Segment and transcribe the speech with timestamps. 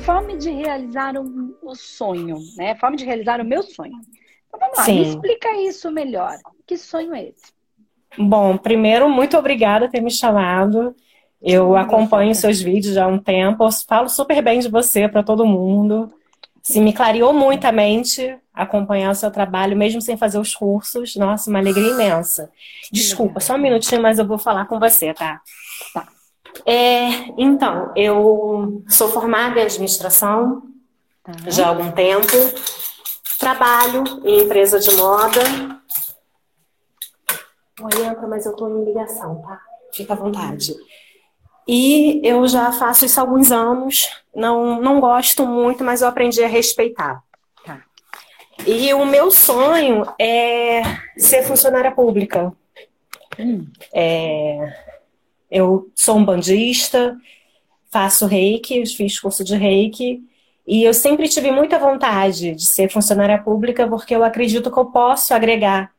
[0.00, 2.74] fome de realizar um, o sonho, né?
[2.76, 3.98] Fome de realizar o meu sonho.
[4.48, 5.00] Então vamos lá, Sim.
[5.00, 6.36] me explica isso melhor.
[6.66, 7.52] Que sonho é esse?
[8.18, 10.94] Bom, primeiro, muito obrigada por ter me chamado.
[11.40, 15.46] Eu acompanho seus vídeos já há um tempo, falo super bem de você para todo
[15.46, 16.12] mundo.
[16.62, 21.16] Se me clareou muito a mente acompanhar o seu trabalho, mesmo sem fazer os cursos.
[21.16, 22.50] Nossa, uma alegria imensa.
[22.92, 25.40] Desculpa, só um minutinho, mas eu vou falar com você, tá?
[25.94, 26.06] Tá.
[26.66, 30.62] É, então, eu sou formada em administração
[31.22, 31.32] tá.
[31.46, 32.26] já há algum tempo.
[33.38, 35.40] Trabalho em empresa de moda.
[37.80, 39.60] Oi, entra, mas eu tô em ligação, tá?
[39.92, 40.74] Fica à vontade.
[41.66, 44.08] E eu já faço isso há alguns anos.
[44.34, 47.22] Não, não gosto muito, mas eu aprendi a respeitar.
[47.64, 47.82] Tá.
[48.66, 50.82] E o meu sonho é
[51.16, 52.52] ser funcionária pública.
[53.38, 53.66] Hum.
[53.94, 54.89] É,
[55.50, 57.16] eu sou um bandista,
[57.90, 60.22] faço reiki, fiz curso de reiki.
[60.66, 64.86] E eu sempre tive muita vontade de ser funcionária pública porque eu acredito que eu
[64.86, 65.90] posso agregar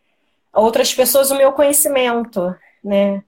[0.54, 3.24] a outras pessoas o meu conhecimento, né?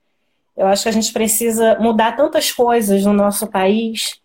[0.56, 4.22] Eu acho que a gente precisa mudar tantas coisas no nosso país.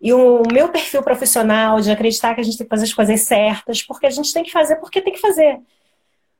[0.00, 3.20] E o meu perfil profissional de acreditar que a gente tem que fazer as coisas
[3.22, 5.60] certas, porque a gente tem que fazer porque tem que fazer.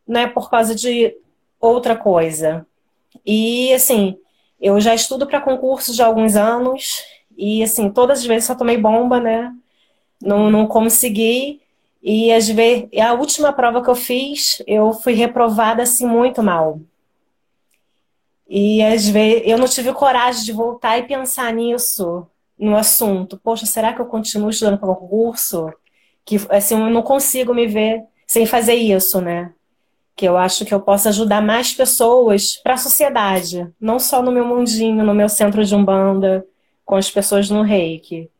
[0.07, 1.15] Não é por causa de
[1.61, 2.67] outra coisa.
[3.25, 4.19] E, assim,
[4.63, 7.03] eu já estudo para concursos de alguns anos.
[7.37, 9.53] E, assim, todas as vezes só tomei bomba, né?
[10.23, 11.61] Não, não consegui.
[12.03, 16.81] E, às vezes, a última prova que eu fiz, eu fui reprovada, assim, muito mal.
[18.55, 22.27] E às vezes eu não tive coragem de voltar e pensar nisso,
[22.59, 23.41] no assunto.
[23.43, 25.73] Poxa, será que eu continuo estudando para concurso?
[26.23, 29.55] Que assim, eu não consigo me ver sem fazer isso, né?
[30.15, 34.31] Que eu acho que eu posso ajudar mais pessoas para a sociedade, não só no
[34.31, 36.47] meu mundinho, no meu centro de umbanda,
[36.85, 38.31] com as pessoas no Reiki.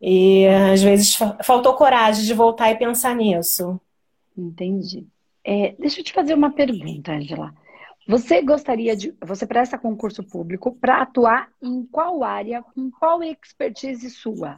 [0.00, 3.80] E às vezes faltou coragem de voltar e pensar nisso.
[4.36, 5.06] Entendi.
[5.44, 7.52] É, deixa eu te fazer uma pergunta, Angela.
[8.06, 9.14] Você gostaria de.
[9.22, 14.56] Você presta concurso público para atuar em qual área, com qual expertise sua?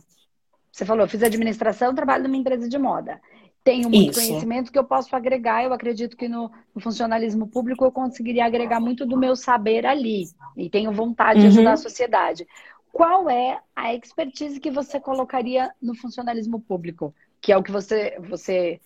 [0.71, 3.21] Você falou, fiz administração, trabalho numa empresa de moda.
[3.63, 4.27] Tenho muito Isso.
[4.27, 5.63] conhecimento que eu posso agregar.
[5.63, 10.25] Eu acredito que no, no, funcionalismo público eu conseguiria agregar muito do meu saber ali.
[10.57, 11.49] E tenho vontade uhum.
[11.49, 12.47] de ajudar a sociedade.
[12.93, 17.15] Qual é a expertise que você colocaria no funcionalismo público?
[17.41, 18.81] Que é o que você, você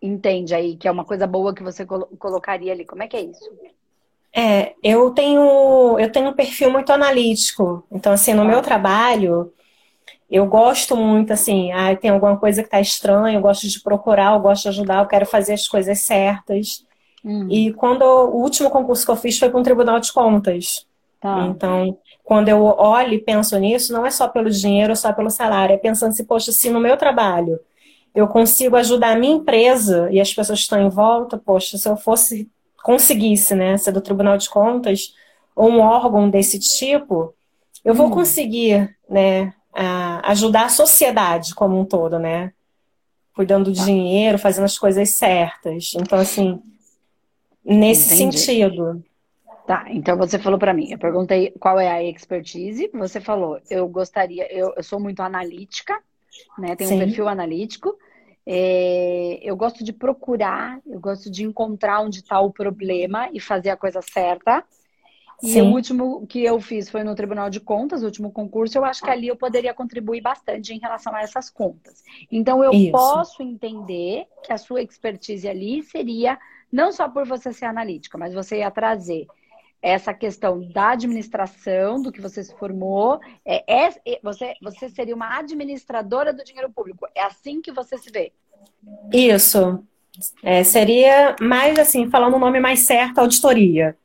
[0.00, 2.84] entende aí, que é uma coisa boa que você colocaria ali.
[2.84, 3.50] Como é que é isso?
[4.34, 7.86] É, eu tenho eu tenho um perfil muito analítico.
[7.90, 9.52] Então, assim, no meu trabalho,
[10.30, 14.34] eu gosto muito, assim, ah, tem alguma coisa que está estranha, eu gosto de procurar,
[14.34, 16.84] eu gosto de ajudar, eu quero fazer as coisas certas.
[17.24, 17.46] Hum.
[17.50, 20.86] E quando o último concurso que eu fiz foi com o Tribunal de Contas.
[21.20, 21.46] Tá.
[21.46, 25.74] Então, quando eu olho e penso nisso, não é só pelo dinheiro, só pelo salário,
[25.74, 27.58] é pensando assim, poxa, se no meu trabalho
[28.14, 31.88] eu consigo ajudar a minha empresa e as pessoas que estão em volta, poxa, se
[31.88, 32.50] eu fosse
[32.82, 35.12] conseguisse, né, ser do Tribunal de Contas
[35.54, 37.34] ou um órgão desse tipo,
[37.84, 38.10] eu vou hum.
[38.10, 39.52] conseguir, né,
[40.22, 42.52] ajudar a sociedade como um todo, né,
[43.34, 43.84] cuidando do tá.
[43.84, 45.92] dinheiro, fazendo as coisas certas.
[45.94, 46.62] Então, assim,
[47.64, 48.38] nesse Entendi.
[48.38, 49.04] sentido.
[49.66, 53.88] Tá, então você falou para mim, eu perguntei qual é a expertise, você falou, eu
[53.88, 56.00] gostaria, eu, eu sou muito analítica,
[56.56, 56.96] né, tenho Sim.
[56.96, 57.96] um perfil analítico,
[58.46, 63.70] é, eu gosto de procurar, eu gosto de encontrar onde está o problema e fazer
[63.70, 64.62] a coisa certa.
[65.42, 65.62] E Sim.
[65.62, 68.78] o último que eu fiz foi no Tribunal de Contas, o último concurso.
[68.78, 72.02] Eu acho que ali eu poderia contribuir bastante em relação a essas contas.
[72.32, 72.92] Então, eu Isso.
[72.92, 76.38] posso entender que a sua expertise ali seria
[76.72, 79.26] não só por você ser analítica, mas você ia trazer
[79.82, 83.20] essa questão da administração, do que você se formou.
[83.44, 87.06] É, é, é, você, você seria uma administradora do dinheiro público.
[87.14, 88.32] É assim que você se vê?
[89.12, 89.84] Isso.
[90.42, 93.96] É, seria mais assim, falando o nome mais certo, auditoria.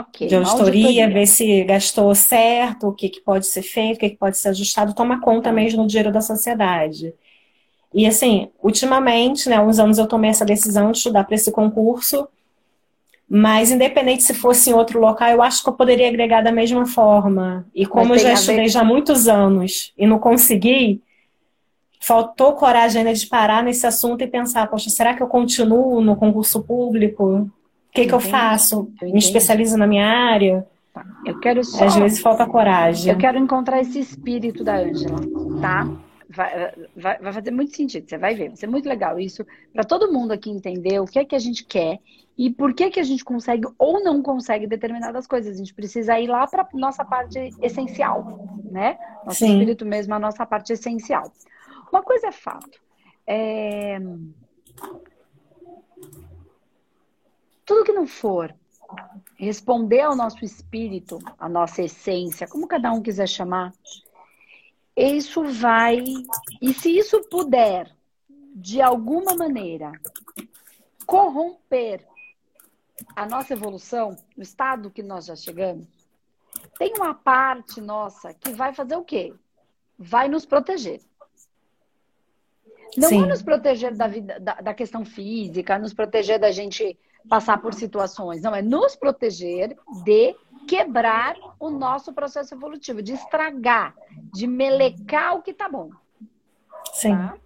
[0.00, 4.00] Okay, de auditoria, auditoria, ver se gastou certo, o que, que pode ser feito, o
[4.00, 7.14] que, que pode ser ajustado, toma conta mesmo do dinheiro da sociedade.
[7.94, 12.28] E assim, ultimamente, né, uns anos eu tomei essa decisão de estudar para esse concurso
[13.28, 16.86] mas, independente se fosse em outro local, eu acho que eu poderia agregar da mesma
[16.86, 17.66] forma.
[17.74, 21.02] E como eu já estudei já há muitos anos e não consegui,
[22.00, 26.14] faltou coragem ainda de parar nesse assunto e pensar, poxa, será que eu continuo no
[26.14, 27.50] concurso público?
[27.96, 28.92] O que, que eu faço?
[29.00, 30.66] Eu Me especializo na minha área?
[30.92, 31.02] Tá.
[31.24, 31.86] Eu quero só...
[31.86, 33.10] Às vezes falta coragem.
[33.10, 35.18] Eu quero encontrar esse espírito da Ângela,
[35.62, 35.90] tá?
[36.28, 38.48] Vai, vai, vai, fazer muito sentido, você vai ver.
[38.48, 41.38] Vai ser muito legal isso para todo mundo aqui entender o que é que a
[41.38, 41.98] gente quer
[42.36, 45.54] e por que, que a gente consegue ou não consegue determinadas coisas.
[45.54, 48.98] A gente precisa ir lá para nossa parte essencial, né?
[49.24, 49.52] Nosso Sim.
[49.52, 51.32] espírito mesmo a nossa parte essencial.
[51.90, 52.78] Uma coisa é fato.
[53.26, 53.98] É...
[57.66, 58.54] Tudo que não for
[59.36, 63.72] responder ao nosso espírito, à nossa essência, como cada um quiser chamar,
[64.96, 66.02] isso vai.
[66.62, 67.92] E se isso puder,
[68.54, 69.92] de alguma maneira,
[71.04, 72.06] corromper
[73.14, 75.86] a nossa evolução, o estado que nós já chegamos,
[76.78, 79.34] tem uma parte nossa que vai fazer o quê?
[79.98, 81.00] Vai nos proteger.
[82.96, 83.20] Não Sim.
[83.20, 86.98] vai nos proteger da, vida, da, da questão física, nos proteger da gente
[87.28, 88.42] passar por situações.
[88.42, 90.34] Não, é nos proteger de
[90.66, 93.94] quebrar o nosso processo evolutivo, de estragar,
[94.32, 95.90] de melecar o que tá bom.
[96.92, 97.16] Sim.
[97.16, 97.36] Tá?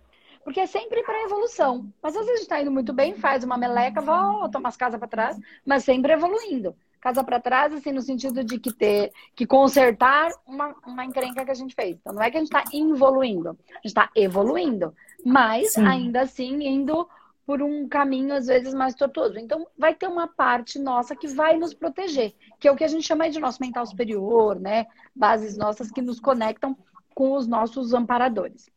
[0.42, 1.92] Porque é sempre para evolução.
[2.02, 5.38] Mas às vezes está indo muito bem, faz uma meleca, volta umas casas para trás,
[5.64, 6.74] mas sempre evoluindo.
[7.00, 11.50] Casa para trás, assim, no sentido de que ter, que consertar uma, uma encrenca que
[11.50, 11.96] a gente fez.
[11.96, 14.94] Então não é que a gente está evoluindo, a gente está evoluindo,
[15.24, 15.86] mas Sim.
[15.86, 17.08] ainda assim indo
[17.50, 19.36] por um caminho às vezes mais tortuoso.
[19.36, 22.86] Então, vai ter uma parte nossa que vai nos proteger, que é o que a
[22.86, 24.86] gente chama de nosso mental superior, né?
[25.12, 26.76] Bases nossas que nos conectam
[27.12, 28.70] com os nossos amparadores.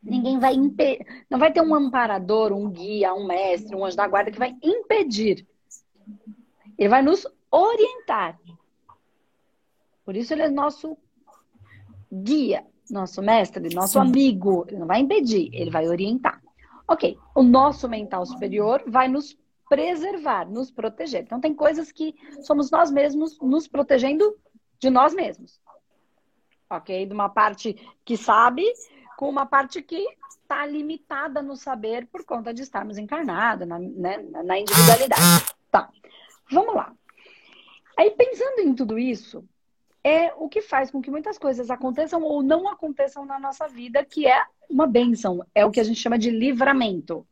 [0.00, 4.06] Ninguém vai impedir, não vai ter um amparador, um guia, um mestre, um anjo da
[4.06, 5.44] guarda que vai impedir.
[6.78, 8.38] Ele vai nos orientar.
[10.04, 10.96] Por isso ele é nosso
[12.12, 13.98] guia, nosso mestre, nosso Sim.
[13.98, 14.64] amigo.
[14.68, 16.40] Ele não vai impedir, ele vai orientar.
[16.88, 19.36] Ok, o nosso mental superior vai nos
[19.68, 21.22] preservar, nos proteger.
[21.22, 24.36] Então, tem coisas que somos nós mesmos nos protegendo
[24.78, 25.60] de nós mesmos.
[26.70, 27.06] Ok?
[27.06, 27.74] De uma parte
[28.04, 28.64] que sabe,
[29.16, 30.06] com uma parte que
[30.40, 35.22] está limitada no saber por conta de estarmos encarnados, na, né, na individualidade.
[35.70, 35.90] Tá,
[36.50, 36.92] vamos lá.
[37.98, 39.44] Aí, pensando em tudo isso,
[40.04, 44.04] é o que faz com que muitas coisas aconteçam ou não aconteçam na nossa vida,
[44.04, 47.26] que é uma benção, é o que a gente chama de livramento.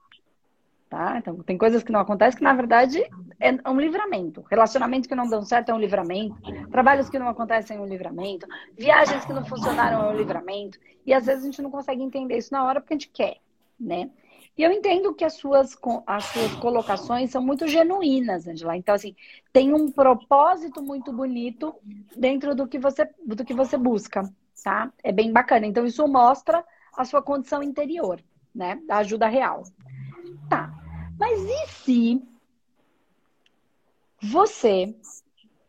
[0.88, 1.18] Tá?
[1.18, 3.02] Então, tem coisas que não acontecem que, na verdade,
[3.40, 4.44] é um livramento.
[4.48, 6.36] Relacionamentos que não dão certo é um livramento.
[6.70, 8.46] Trabalhos que não acontecem é um livramento.
[8.78, 10.78] Viagens que não funcionaram é um livramento.
[11.04, 13.38] E às vezes a gente não consegue entender isso na hora porque a gente quer,
[13.78, 14.08] né?
[14.56, 15.76] E eu entendo que as suas,
[16.06, 18.76] as suas colocações são muito genuínas, Angela.
[18.76, 19.16] Então, assim,
[19.52, 21.74] tem um propósito muito bonito
[22.16, 24.22] dentro do que você, do que você busca,
[24.62, 24.92] tá?
[25.02, 25.66] É bem bacana.
[25.66, 26.64] Então, isso mostra
[26.96, 28.20] a sua condição interior,
[28.54, 28.80] né?
[28.86, 29.62] Da ajuda real.
[30.48, 30.72] Tá.
[31.18, 32.22] Mas e se
[34.22, 34.94] você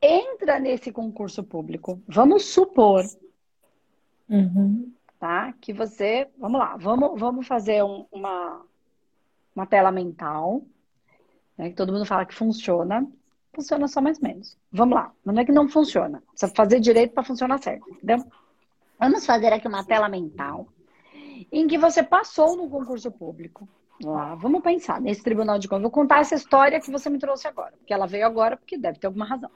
[0.01, 2.01] entra nesse concurso público?
[2.07, 3.03] Vamos supor,
[4.29, 4.91] uhum.
[5.19, 5.53] tá?
[5.59, 8.61] Que você, vamos lá, vamos, vamos fazer um, uma,
[9.55, 10.61] uma tela mental,
[11.57, 11.69] né?
[11.69, 13.05] Que todo mundo fala que funciona.
[13.53, 14.57] Funciona só mais ou menos.
[14.69, 15.13] Vamos lá.
[15.23, 16.21] Não é que não funciona.
[16.31, 18.25] Precisa fazer direito para funcionar certo, entendeu?
[18.99, 20.67] Vamos fazer aqui uma tela mental
[21.51, 23.67] em que você passou no concurso público.
[24.03, 25.83] Lá, vamos pensar nesse Tribunal de Contas.
[25.83, 28.99] Vou contar essa história que você me trouxe agora, porque ela veio agora porque deve
[28.99, 29.49] ter alguma razão.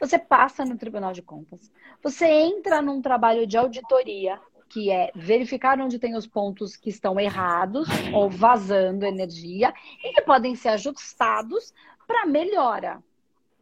[0.00, 1.70] Você passa no Tribunal de Contas,
[2.02, 7.18] você entra num trabalho de auditoria, que é verificar onde tem os pontos que estão
[7.20, 9.72] errados ou vazando energia
[10.04, 11.72] e que podem ser ajustados
[12.06, 13.02] para melhora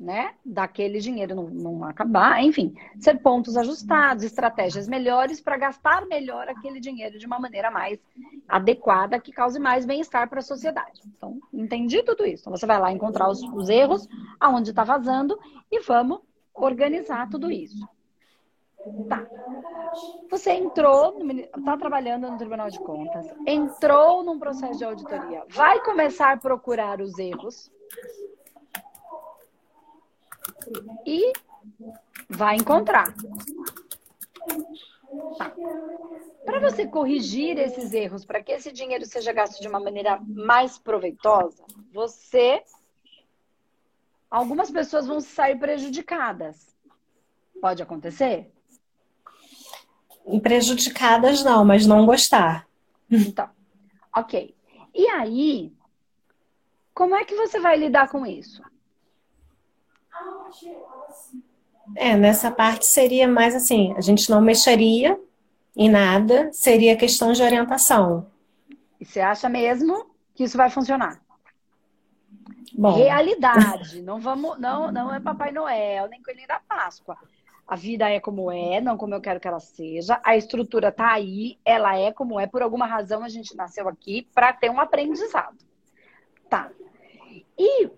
[0.05, 6.47] né, daquele dinheiro não, não acabar, enfim, ser pontos ajustados, estratégias melhores para gastar melhor
[6.47, 7.99] aquele dinheiro de uma maneira mais
[8.47, 11.01] adequada que cause mais bem-estar para a sociedade.
[11.07, 12.43] Então, entendi tudo isso.
[12.43, 14.07] Então, você vai lá encontrar os, os erros,
[14.39, 15.39] aonde está vazando
[15.73, 16.21] e vamos
[16.53, 17.89] organizar tudo isso.
[19.09, 19.27] Tá.
[20.31, 21.19] Você entrou,
[21.57, 27.01] está trabalhando no Tribunal de Contas, entrou num processo de auditoria, vai começar a procurar
[27.01, 27.73] os erros,
[31.07, 31.33] e
[32.29, 33.15] vai encontrar.
[35.39, 35.53] Tá.
[36.45, 40.79] Para você corrigir esses erros, para que esse dinheiro seja gasto de uma maneira mais
[40.79, 42.63] proveitosa, você.
[44.31, 46.75] Algumas pessoas vão sair prejudicadas.
[47.61, 48.51] Pode acontecer?
[50.43, 52.67] Prejudicadas não, mas não gostar.
[53.11, 53.49] Então,
[54.15, 54.55] ok.
[54.95, 55.73] E aí,
[56.93, 58.63] como é que você vai lidar com isso?
[61.97, 65.19] É, nessa parte seria mais assim, a gente não mexeria
[65.77, 68.27] em nada, seria questão de orientação.
[68.99, 71.21] E você acha mesmo que isso vai funcionar?
[72.77, 72.95] Bom.
[72.95, 77.17] Realidade, não vamos, não, não é Papai Noel, nem Coelhinho da Páscoa.
[77.67, 80.21] A vida é como é, não como eu quero que ela seja.
[80.23, 82.47] A estrutura tá aí, ela é como é.
[82.47, 85.57] Por alguma razão a gente nasceu aqui para ter um aprendizado.
[86.49, 86.71] Tá.
[87.59, 87.89] E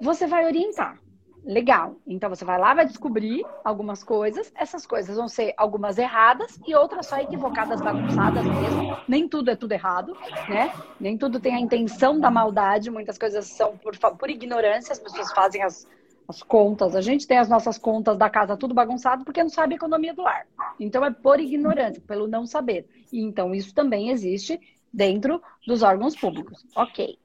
[0.00, 1.00] você vai orientar
[1.48, 1.96] Legal.
[2.06, 4.52] Então você vai lá, vai descobrir algumas coisas.
[4.54, 8.98] Essas coisas vão ser algumas erradas e outras só equivocadas, bagunçadas mesmo.
[9.08, 10.14] Nem tudo é tudo errado,
[10.46, 10.70] né?
[11.00, 12.90] Nem tudo tem a intenção da maldade.
[12.90, 14.92] Muitas coisas são por, por ignorância.
[14.92, 15.88] As pessoas fazem as,
[16.28, 16.94] as contas.
[16.94, 20.12] A gente tem as nossas contas da casa tudo bagunçado porque não sabe a economia
[20.12, 20.46] do lar.
[20.78, 22.86] Então é por ignorância, pelo não saber.
[23.10, 24.60] E então isso também existe
[24.92, 26.66] dentro dos órgãos públicos.
[26.76, 27.18] Ok.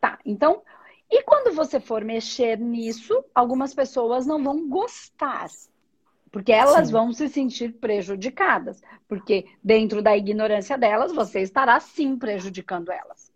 [0.00, 0.16] Tá.
[0.24, 0.62] Então
[1.10, 5.46] e quando você for mexer nisso, algumas pessoas não vão gostar.
[6.30, 6.92] Porque elas Sim.
[6.92, 8.82] vão se sentir prejudicadas.
[9.06, 13.32] Porque dentro da ignorância delas, você estará sim prejudicando elas.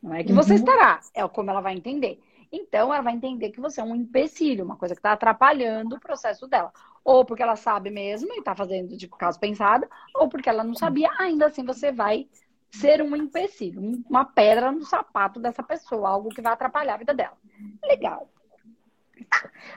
[0.00, 0.36] Não é que uhum.
[0.36, 2.20] você estará, é como ela vai entender.
[2.52, 6.00] Então, ela vai entender que você é um empecilho, uma coisa que está atrapalhando o
[6.00, 6.72] processo dela.
[7.04, 10.74] Ou porque ela sabe mesmo e está fazendo de caso pensado, ou porque ela não
[10.74, 12.28] sabia, ainda assim você vai
[12.70, 17.14] ser um empecilho, uma pedra no sapato dessa pessoa, algo que vai atrapalhar a vida
[17.14, 17.36] dela.
[17.82, 18.28] Legal.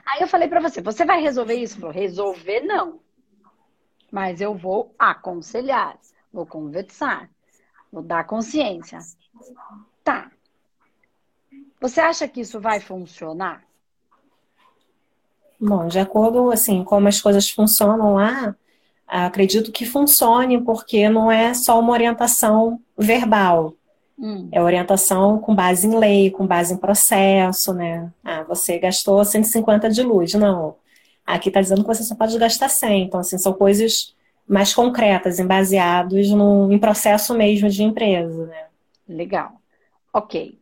[0.06, 1.78] Aí eu falei para você, você vai resolver isso?
[1.78, 3.00] Falou, resolver não.
[4.10, 5.98] Mas eu vou aconselhar,
[6.32, 7.30] vou conversar,
[7.92, 8.98] vou dar consciência.
[10.04, 10.30] Tá.
[11.80, 13.64] Você acha que isso vai funcionar?
[15.58, 18.56] Bom, de acordo assim como as coisas funcionam lá,
[19.10, 23.74] acredito que funcione, porque não é só uma orientação verbal.
[24.18, 24.48] Hum.
[24.52, 28.12] É orientação com base em lei, com base em processo, né?
[28.22, 30.34] Ah, você gastou 150 de luz.
[30.34, 30.76] Não.
[31.26, 33.04] Aqui está dizendo que você só pode gastar 100.
[33.04, 34.14] Então, assim, são coisas
[34.46, 38.66] mais concretas, baseados no, em processo mesmo de empresa, né?
[39.08, 39.52] Legal.
[40.12, 40.58] Ok.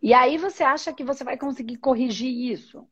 [0.00, 2.86] E aí você acha que você vai conseguir corrigir isso?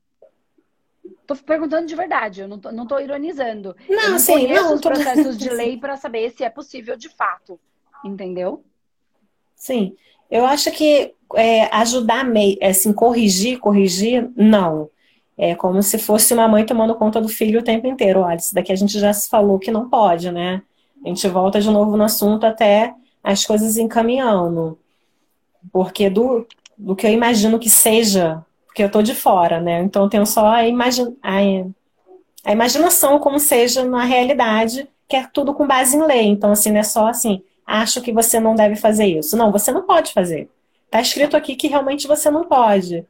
[1.26, 3.74] Tô perguntando de verdade, eu não tô, não tô ironizando.
[3.88, 4.88] Não, eu não sim, não, os tô...
[4.88, 7.58] processos de lei para saber se é possível de fato.
[8.04, 8.64] Entendeu?
[9.54, 9.96] Sim.
[10.30, 12.26] Eu acho que é, ajudar,
[12.62, 14.90] assim, corrigir, corrigir, não.
[15.36, 18.20] É como se fosse uma mãe tomando conta do filho o tempo inteiro.
[18.20, 20.62] Olha, isso daqui a gente já se falou que não pode, né?
[21.04, 24.78] A gente volta de novo no assunto até as coisas encaminhando.
[25.72, 29.82] Porque do, do que eu imagino que seja porque eu tô de fora, né?
[29.82, 31.38] Então eu tenho só a, a,
[32.44, 36.26] a imaginação como seja na realidade, que é tudo com base em lei.
[36.26, 39.36] Então, assim, não é só assim, acho que você não deve fazer isso.
[39.36, 40.48] Não, você não pode fazer.
[40.90, 43.06] Tá escrito aqui que realmente você não pode.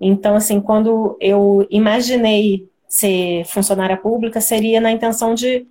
[0.00, 5.64] Então, assim, quando eu imaginei ser funcionária pública, seria na intenção de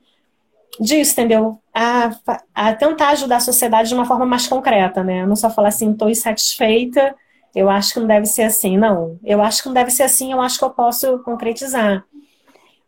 [0.79, 1.59] disso, entendeu?
[1.73, 2.15] A,
[2.55, 5.25] a tentar ajudar a sociedade de uma forma mais concreta, né?
[5.25, 7.13] Não só falar assim, estou insatisfeita
[7.55, 9.17] eu acho que não deve ser assim, não.
[9.23, 12.05] Eu acho que não deve ser assim, eu acho que eu posso concretizar.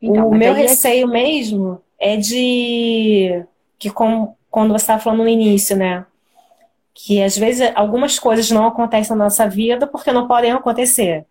[0.01, 1.12] Então, o meu receio é...
[1.12, 3.44] mesmo é de
[3.77, 6.06] que com, quando você estava falando no início, né?
[6.94, 11.25] Que às vezes algumas coisas não acontecem na nossa vida porque não podem acontecer.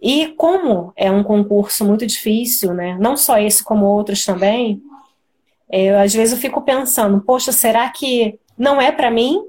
[0.00, 2.96] E como é um concurso muito difícil, né?
[3.00, 4.82] Não só esse como outros também,
[5.70, 9.42] eu, às vezes eu fico pensando, poxa, será que não é para mim?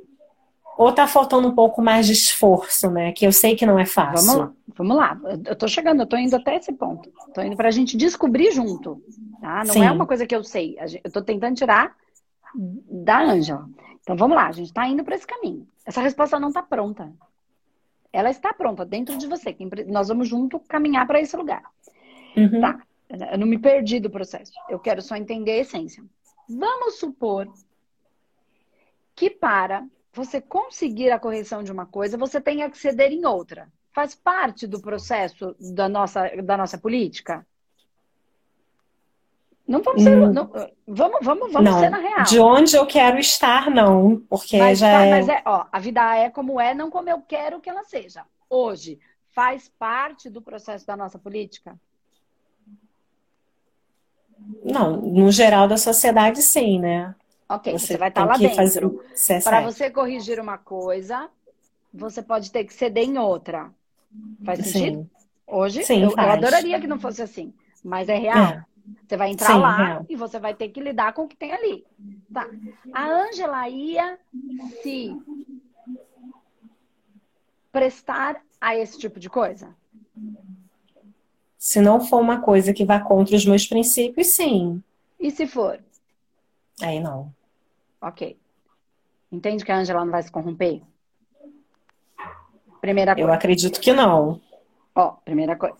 [0.77, 3.11] Ou tá faltando um pouco mais de esforço, né?
[3.11, 4.53] Que eu sei que não é fácil.
[4.75, 5.41] Vamos lá, vamos lá.
[5.45, 7.11] Eu tô chegando, eu tô indo até esse ponto.
[7.33, 9.01] Tô indo pra gente descobrir junto.
[9.41, 9.63] Tá?
[9.65, 9.83] Não Sim.
[9.83, 10.77] é uma coisa que eu sei.
[11.03, 11.95] Eu tô tentando tirar
[12.55, 13.67] da Ângela.
[14.01, 15.67] Então vamos lá, a gente tá indo para esse caminho.
[15.83, 17.11] Essa resposta não tá pronta.
[18.13, 19.55] Ela está pronta dentro de você.
[19.87, 21.63] Nós vamos junto caminhar para esse lugar.
[22.35, 22.61] Uhum.
[22.61, 22.79] Tá.
[23.31, 24.51] Eu não me perdi do processo.
[24.69, 26.03] Eu quero só entender a essência.
[26.47, 27.51] Vamos supor
[29.15, 29.83] que para
[30.17, 33.69] você conseguir a correção de uma coisa, você tem que ceder em outra.
[33.93, 37.45] Faz parte do processo da nossa, da nossa política?
[39.67, 40.31] Não vamos ser, hum.
[40.31, 40.49] não,
[40.87, 41.79] vamos, vamos, vamos não.
[41.79, 42.23] ser na real.
[42.23, 45.11] De onde eu quero estar, não, porque mas, já é...
[45.11, 48.23] Mas é, ó, a vida é como é, não como eu quero que ela seja.
[48.49, 48.97] Hoje,
[49.27, 51.77] faz parte do processo da nossa política?
[54.63, 57.13] Não, no geral da sociedade, sim, né?
[57.49, 59.01] Ok, você, você vai estar tá lá dentro.
[59.43, 61.29] Para você corrigir uma coisa,
[61.93, 63.71] você pode ter que ceder em outra.
[64.43, 64.97] Faz sentido?
[64.97, 65.09] Sim.
[65.47, 68.53] Hoje, Sim, eu, eu, adoraria que não fosse assim, mas é real.
[68.53, 68.65] É.
[69.07, 70.05] Você vai entrar Sim, lá real.
[70.09, 71.85] e você vai ter que lidar com o que tem ali.
[72.33, 72.49] Tá.
[72.93, 74.19] A Ângela ia
[74.83, 75.15] se
[77.71, 79.73] prestar a esse tipo de coisa?
[81.57, 84.81] Se não for uma coisa que vá contra os meus princípios, sim.
[85.19, 85.79] E se for?
[86.81, 87.33] Aí não.
[88.01, 88.37] Ok.
[89.31, 90.81] Entende que a Angela não vai se corromper?
[92.79, 93.29] Primeira coisa.
[93.29, 94.41] Eu acredito que não.
[94.95, 95.77] Ó, primeira coisa.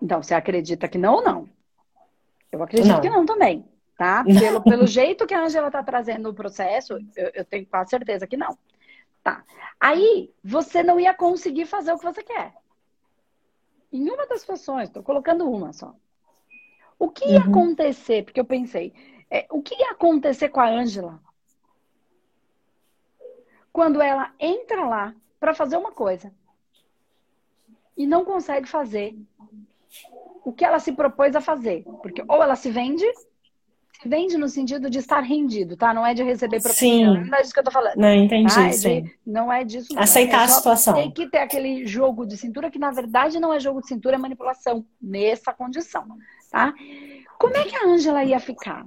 [0.00, 1.48] Então, você acredita que não ou não?
[2.50, 3.00] Eu acredito não.
[3.00, 3.64] que não também,
[3.96, 4.24] tá?
[4.24, 8.26] Pelo, pelo jeito que a Angela tá trazendo o processo, eu, eu tenho quase certeza
[8.26, 8.56] que não.
[9.22, 9.44] Tá.
[9.78, 12.54] Aí, você não ia conseguir fazer o que você quer.
[13.92, 15.94] em uma das situações, estou colocando uma só.
[16.98, 17.50] O que ia uhum.
[17.50, 18.24] acontecer?
[18.24, 18.92] Porque eu pensei,
[19.30, 21.20] é, o que ia acontecer com a Ângela
[23.78, 26.32] quando ela entra lá para fazer uma coisa
[27.96, 29.14] e não consegue fazer
[30.44, 31.84] o que ela se propôs a fazer?
[32.02, 33.04] Porque ou ela se vende,
[34.02, 35.94] se vende no sentido de estar rendido, tá?
[35.94, 37.22] Não é de receber propina.
[37.22, 37.30] Sim.
[37.30, 37.94] Não é disso que eu tô falando.
[37.94, 38.72] Não, entendi, tá?
[38.72, 39.02] sim.
[39.02, 39.96] De, não é disso.
[39.96, 40.94] Aceitar é a situação.
[40.94, 44.16] Tem que ter aquele jogo de cintura que, na verdade, não é jogo de cintura,
[44.16, 44.84] é manipulação.
[45.00, 46.04] Nessa condição,
[46.50, 46.74] tá?
[47.38, 48.84] Como é que a Ângela ia ficar?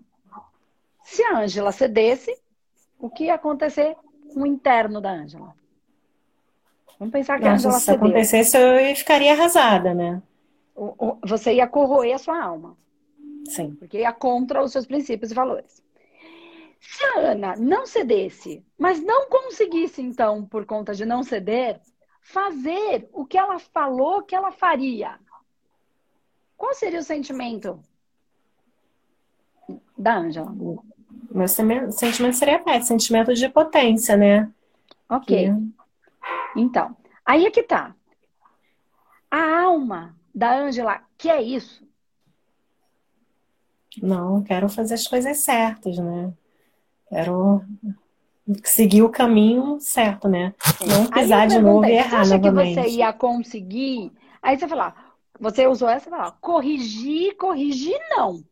[1.01, 2.37] Se a Ângela cedesse,
[2.99, 3.95] o que ia acontecer
[4.33, 5.55] com o interno da Ângela?
[6.99, 8.03] Vamos pensar que Nossa, a Ângela se cedesse.
[8.03, 10.21] acontecesse, eu ficaria arrasada, né?
[11.25, 12.77] Você ia corroer a sua alma.
[13.45, 13.75] Sim.
[13.75, 15.83] Porque ia contra os seus princípios e valores.
[16.79, 21.79] Se a Ana não cedesse, mas não conseguisse, então, por conta de não ceder,
[22.21, 25.19] fazer o que ela falou que ela faria,
[26.57, 27.79] qual seria o sentimento
[29.97, 30.53] da Ângela?
[31.33, 34.51] Meu sentimento seria pé, sentimento de potência, né?
[35.09, 35.51] Ok.
[36.55, 36.95] Então,
[37.25, 37.95] aí é que tá.
[39.29, 41.85] A alma da Ângela quer isso?
[44.01, 46.33] Não, quero fazer as coisas certas, né?
[47.09, 47.63] Quero
[48.63, 50.53] seguir o caminho certo, né?
[50.85, 52.75] Não pisar de novo e errar você acha novamente.
[52.75, 54.11] que você ia conseguir?
[54.41, 58.43] Aí você falar, você usou essa palavra, corrigir, corrigir não.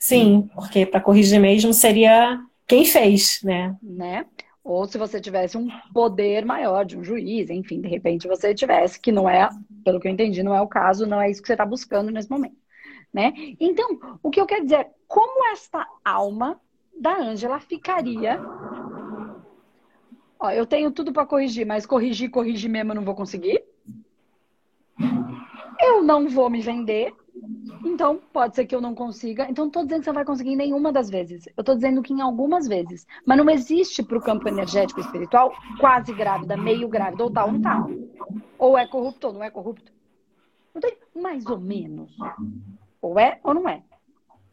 [0.00, 3.76] Sim, porque para corrigir mesmo seria quem fez, né?
[3.82, 4.24] Né?
[4.64, 8.98] Ou se você tivesse um poder maior de um juiz, enfim, de repente você tivesse,
[8.98, 9.48] que não é,
[9.84, 12.10] pelo que eu entendi, não é o caso, não é isso que você está buscando
[12.10, 12.56] nesse momento,
[13.12, 13.32] né?
[13.58, 16.58] Então, o que eu quero dizer é como esta alma
[16.98, 18.40] da Ângela ficaria.
[20.38, 23.62] Ó, eu tenho tudo para corrigir, mas corrigir, corrigir mesmo eu não vou conseguir.
[25.78, 27.12] Eu não vou me vender,
[27.84, 29.46] então, pode ser que eu não consiga.
[29.48, 31.46] Então, não estou dizendo que você vai conseguir nenhuma das vezes.
[31.56, 33.06] Eu estou dizendo que em algumas vezes.
[33.24, 37.52] Mas não existe para o campo energético espiritual quase grávida, meio grávida, ou tal, ou
[37.52, 37.86] não tá.
[38.58, 39.92] Ou é corrupto ou não é corrupto.
[40.74, 42.14] Não tem mais ou menos.
[43.00, 43.82] Ou é ou não é.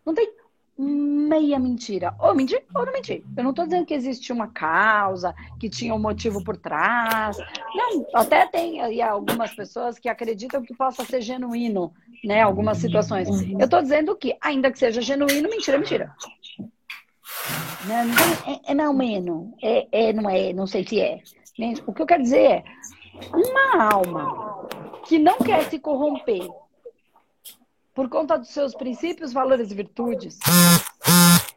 [0.05, 0.31] Não tem
[0.77, 2.13] meia mentira.
[2.19, 3.23] Ou mentir ou não mentir.
[3.35, 7.37] Eu não estou dizendo que existe uma causa, que tinha um motivo por trás.
[7.73, 12.41] Não, até tem aí algumas pessoas que acreditam que possa ser genuíno, né?
[12.41, 13.27] Algumas situações.
[13.29, 16.15] Eu estou dizendo que, ainda que seja genuíno, mentira é mentira.
[17.85, 19.53] Não, não é, é não menos.
[19.63, 21.21] É, é, não é, não sei se é.
[21.87, 22.63] O que eu quero dizer é,
[23.33, 24.67] uma alma
[25.07, 26.47] que não quer se corromper
[27.97, 30.37] por conta dos seus princípios, valores e virtudes,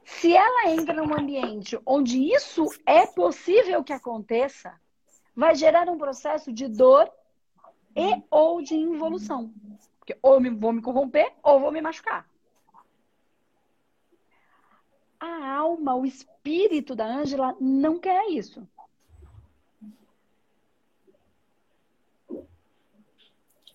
[0.06, 4.72] se ela entra num ambiente onde isso é possível que aconteça,
[5.36, 7.12] vai gerar um processo de dor
[7.94, 9.52] e ou de involução.
[9.98, 12.26] Porque ou vou me corromper ou vou me machucar.
[15.20, 18.66] A alma, o espírito da Ângela não quer isso.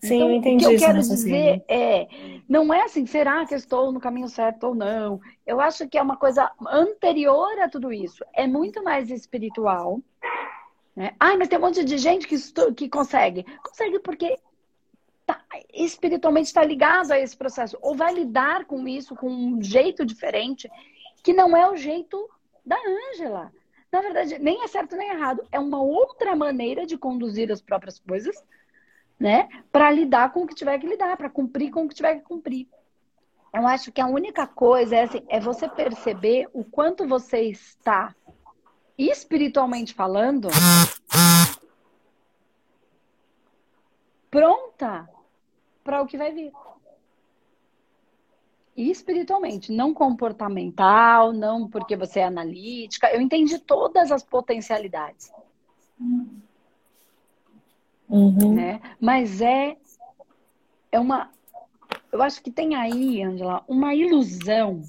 [0.06, 2.06] Sim, então, eu entendi o que eu quero dizer é,
[2.48, 5.20] não é assim, será que eu estou no caminho certo ou não?
[5.46, 8.24] Eu acho que é uma coisa anterior a tudo isso.
[8.32, 10.00] É muito mais espiritual.
[10.94, 11.12] Né?
[11.18, 12.36] Ai, mas tem um monte de gente que,
[12.74, 13.44] que consegue.
[13.62, 14.38] Consegue porque
[15.26, 15.42] tá,
[15.74, 17.76] espiritualmente está ligado a esse processo.
[17.82, 20.70] Ou vai lidar com isso com um jeito diferente,
[21.22, 22.30] que não é o jeito
[22.64, 22.76] da
[23.10, 23.52] Ângela.
[23.90, 25.42] Na verdade, nem é certo nem errado.
[25.50, 28.36] É uma outra maneira de conduzir as próprias coisas
[29.18, 29.48] né?
[29.72, 32.22] Para lidar com o que tiver que lidar, para cumprir com o que tiver que
[32.22, 32.68] cumprir.
[33.52, 38.14] Eu acho que a única coisa é, assim, é você perceber o quanto você está
[38.98, 40.48] espiritualmente falando
[44.30, 45.08] pronta
[45.82, 46.52] para o que vai vir.
[48.76, 53.10] Espiritualmente, não comportamental, não porque você é analítica.
[53.10, 55.32] Eu entendi todas as potencialidades.
[58.08, 58.54] Uhum.
[58.54, 58.80] Né?
[59.00, 59.76] Mas é,
[60.92, 61.30] é uma.
[62.10, 64.82] Eu acho que tem aí, Angela, uma ilusão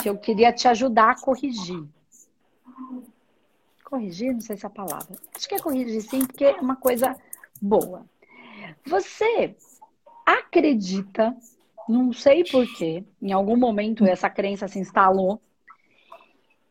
[0.00, 1.84] que eu queria te ajudar a corrigir.
[3.84, 5.16] Corrigir, não sei se é a palavra.
[5.34, 7.16] Acho que é corrigir sim, porque é uma coisa
[7.60, 8.04] boa.
[8.86, 9.54] Você
[10.24, 11.36] acredita,
[11.88, 15.40] não sei porquê, em algum momento essa crença se instalou,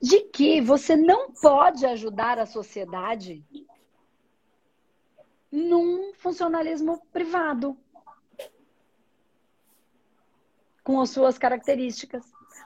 [0.01, 3.43] de que você não pode ajudar a sociedade
[5.51, 7.77] num funcionalismo privado,
[10.83, 12.23] com as suas características,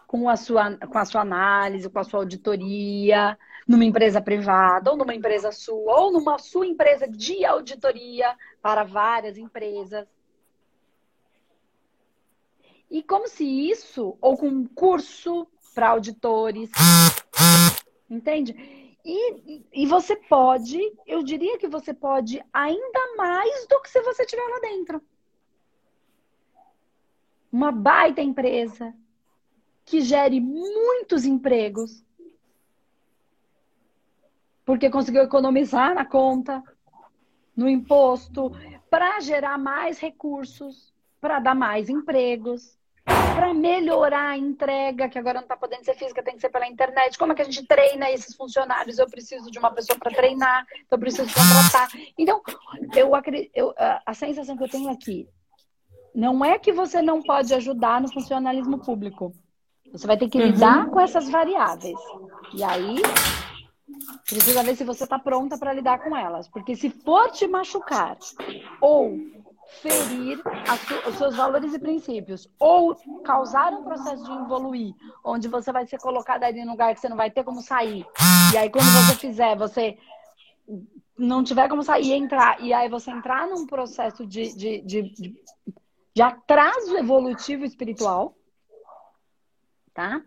[0.08, 4.98] com a sua, com a sua análise, com a sua auditoria, numa empresa privada, ou
[4.98, 10.08] numa empresa sua, ou numa sua empresa de auditoria para várias empresas.
[12.90, 16.70] E como se isso, ou com um curso para auditores,
[18.10, 18.83] entende?
[19.06, 24.24] E, e você pode, eu diria que você pode ainda mais do que se você
[24.24, 25.02] estiver lá dentro.
[27.52, 28.96] Uma baita empresa
[29.86, 32.04] que gere muitos empregos,
[34.66, 36.64] porque conseguiu economizar na conta,
[37.56, 38.52] no imposto,
[38.90, 45.44] para gerar mais recursos, para dar mais empregos para melhorar a entrega, que agora não
[45.44, 47.18] está podendo ser física, tem que ser pela internet.
[47.18, 49.00] Como é que a gente treina esses funcionários?
[49.00, 51.90] Eu preciso de uma pessoa para treinar, eu preciso contratar.
[52.18, 52.42] Então,
[52.96, 53.74] eu, acredito, eu,
[54.06, 55.28] a sensação que eu tenho aqui
[56.14, 59.34] não é que você não pode ajudar no funcionalismo público.
[59.92, 60.92] Você vai ter que lidar uhum.
[60.92, 62.00] com essas variáveis.
[62.54, 62.98] E aí,
[64.28, 66.48] precisa ver se você está pronta para lidar com elas.
[66.48, 68.18] Porque se for te machucar
[68.82, 69.18] ou
[69.82, 70.42] ferir
[71.08, 76.00] os seus valores e princípios ou causar um processo de evoluir, onde você vai ser
[76.00, 78.06] colocado ali num lugar que você não vai ter como sair.
[78.54, 79.98] E aí quando você fizer, você
[81.18, 85.02] não tiver como sair e entrar, e aí você entrar num processo de, de, de,
[85.14, 85.44] de,
[86.14, 88.36] de atraso evolutivo espiritual,
[89.94, 90.22] tá?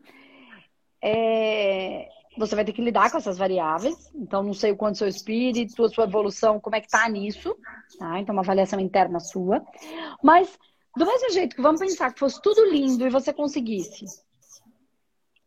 [1.03, 4.11] É, você vai ter que lidar com essas variáveis.
[4.15, 7.57] Então, não sei o quanto seu espírito, a sua evolução, como é que tá nisso.
[7.99, 8.19] Tá?
[8.19, 9.65] Então, uma avaliação interna sua.
[10.23, 10.59] Mas,
[10.97, 14.05] do mesmo jeito que vamos pensar que fosse tudo lindo e você conseguisse.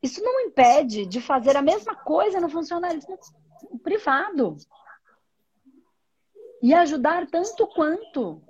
[0.01, 3.17] Isso não impede de fazer a mesma coisa no funcionalismo
[3.83, 4.57] privado.
[6.61, 8.41] E ajudar tanto quanto.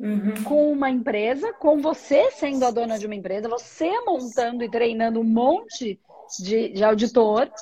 [0.00, 0.44] Uhum.
[0.44, 5.20] com uma empresa, com você sendo a dona de uma empresa, você montando e treinando
[5.20, 6.00] um monte
[6.38, 7.52] de, de auditor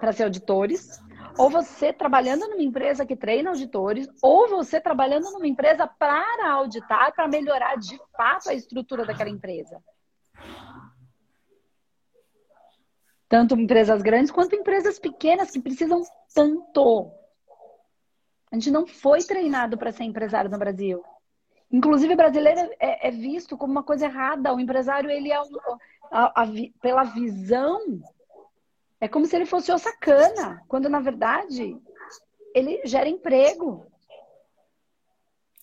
[0.00, 1.00] para ser auditores,
[1.38, 7.14] ou você trabalhando numa empresa que treina auditores, ou você trabalhando numa empresa para auditar,
[7.14, 9.80] para melhorar de fato a estrutura daquela empresa.
[13.28, 16.02] Tanto empresas grandes quanto empresas pequenas que precisam
[16.34, 17.12] tanto.
[18.50, 21.04] A gente não foi treinado para ser empresário no Brasil.
[21.74, 24.54] Inclusive, brasileiro é, é, visto como uma coisa errada.
[24.54, 25.36] O empresário, ele é,
[26.08, 26.46] a, a,
[26.80, 28.00] pela visão,
[29.00, 31.76] é como se ele fosse o sacana, quando na verdade
[32.54, 33.84] ele gera emprego.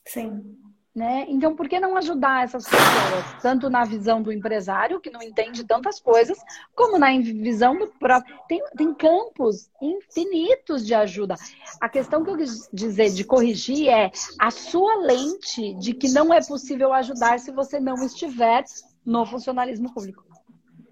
[0.06, 0.60] Sim.
[0.93, 1.25] Né?
[1.30, 3.41] Então, por que não ajudar essas pessoas?
[3.41, 6.38] Tanto na visão do empresário, que não entende tantas coisas,
[6.75, 8.38] como na visão do próprio.
[8.45, 11.36] Tem, tem campos infinitos de ajuda.
[11.80, 16.34] A questão que eu quis dizer de corrigir é a sua lente de que não
[16.34, 18.65] é possível ajudar se você não estiver
[19.06, 20.25] no funcionalismo público.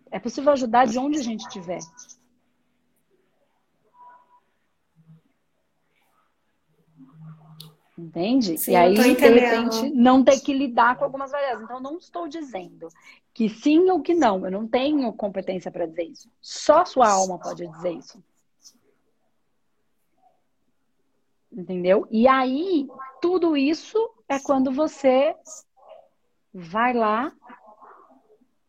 [0.09, 1.79] É possível ajudar de onde a gente estiver.
[7.99, 8.57] Entende?
[8.57, 11.63] Sim, e aí, de repente, não ter que lidar com algumas variáveis.
[11.63, 12.87] Então, não estou dizendo
[13.33, 14.45] que sim ou que não.
[14.45, 16.29] Eu não tenho competência para dizer isso.
[16.41, 18.23] Só sua alma pode dizer isso.
[21.51, 22.07] Entendeu?
[22.09, 22.87] E aí,
[23.21, 23.97] tudo isso
[24.29, 25.35] é quando você
[26.53, 27.33] vai lá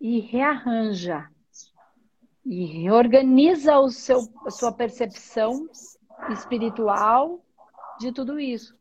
[0.01, 1.31] e rearranja
[2.45, 5.69] e reorganiza o seu, a sua percepção
[6.31, 7.40] espiritual
[8.01, 8.80] de tudo isso.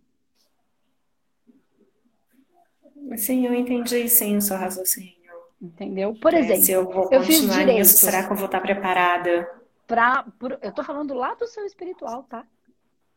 [3.18, 5.14] Sim, eu entendi sim o seu raciocínio.
[5.62, 6.16] Entendeu?
[6.16, 7.80] Por exemplo, é, se eu vou eu fiz direito.
[7.80, 9.50] Nisso, será que eu vou estar preparada?
[9.86, 12.46] Pra, por, eu tô falando lá do seu espiritual, tá?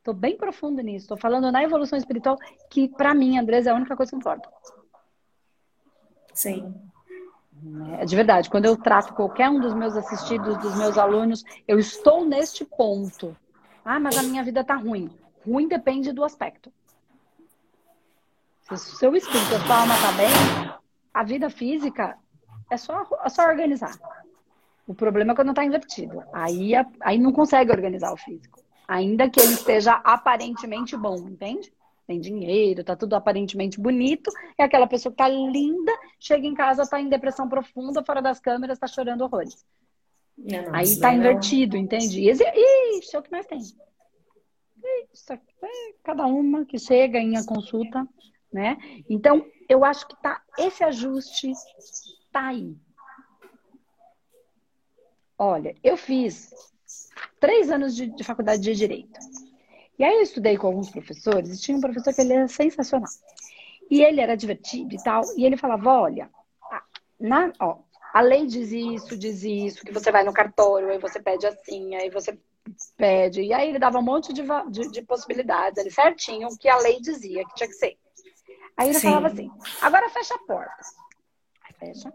[0.02, 1.07] Tô bem profundo nisso.
[1.07, 2.37] Tô falando na evolução espiritual,
[2.68, 4.48] que para mim, Andresa, é a única coisa que importa.
[6.35, 6.74] Sim.
[8.00, 8.50] É de verdade.
[8.50, 13.37] Quando eu trato qualquer um dos meus assistidos, dos meus alunos, eu estou neste ponto.
[13.85, 15.11] Ah, mas a minha vida tá ruim.
[15.46, 16.72] Ruim depende do aspecto.
[18.76, 20.74] Se o seu espírito, a sua alma tá bem,
[21.12, 22.16] a vida física
[22.70, 23.98] é só, é só organizar.
[24.87, 26.22] O problema é quando está invertido.
[26.32, 28.62] Aí, aí não consegue organizar o físico.
[28.88, 31.72] Ainda que ele esteja aparentemente bom, entende?
[32.06, 34.30] Tem dinheiro, tá tudo aparentemente bonito.
[34.58, 38.40] É aquela pessoa que tá linda, chega em casa, tá em depressão profunda, fora das
[38.40, 39.64] câmeras, tá chorando horrores.
[40.37, 41.18] Não, aí tá não.
[41.18, 42.20] invertido, entende?
[42.20, 43.61] E isso é o que mais tem.
[43.61, 45.40] Isso, é
[46.02, 48.06] cada uma que chega em a consulta
[48.53, 48.77] né?
[49.09, 51.53] Então, eu acho que tá, esse ajuste
[52.31, 52.77] tá aí.
[55.38, 56.51] Olha, eu fiz
[57.41, 59.19] três anos de, de faculdade de Direito.
[59.99, 63.09] E aí eu estudei com alguns professores, e tinha um professor que ele era sensacional.
[63.91, 66.31] E ele era divertido e tal, e ele falava, olha,
[67.19, 67.79] na, ó,
[68.12, 71.95] a lei diz isso, diz isso, que você vai no cartório, aí você pede assim,
[71.95, 72.38] aí você
[72.97, 73.43] pede.
[73.43, 76.79] E aí ele dava um monte de, de, de possibilidades ali, certinho, o que a
[76.79, 77.99] lei dizia que tinha que ser.
[78.76, 79.08] Aí ele Sim.
[79.08, 80.76] falava assim, agora fecha a porta.
[81.78, 82.12] Fecha.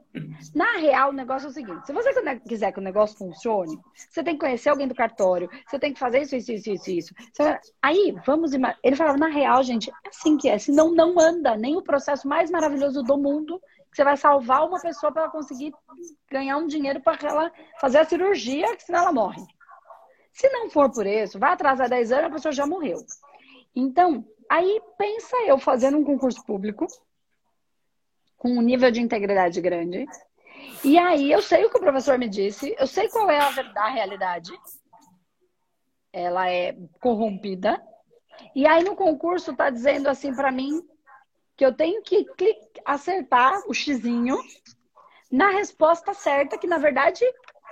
[0.56, 4.24] Na real, o negócio é o seguinte: se você quiser que o negócio funcione, você
[4.24, 7.14] tem que conhecer alguém do cartório, você tem que fazer isso, isso, isso, isso, isso.
[7.82, 8.54] Aí, vamos.
[8.82, 10.58] Ele falava, na real, gente, é assim que é.
[10.58, 13.60] Senão não anda nem o processo mais maravilhoso do mundo
[13.98, 15.74] você vai salvar uma pessoa para ela conseguir
[16.30, 19.42] ganhar um dinheiro para ela fazer a cirurgia, que senão ela morre.
[20.32, 23.00] Se não for por isso, vai atrasar 10 anos, a pessoa já morreu.
[23.76, 26.88] Então, aí pensa eu fazendo um concurso público
[28.38, 30.06] com um nível de integridade grande.
[30.84, 33.50] E aí eu sei o que o professor me disse, eu sei qual é a,
[33.76, 34.52] a realidade.
[36.14, 37.82] Ela é corrompida.
[38.56, 40.88] E aí no concurso tá dizendo assim para mim
[41.56, 42.26] que eu tenho que
[42.86, 44.38] acertar o xizinho
[45.32, 47.26] na resposta certa, que na verdade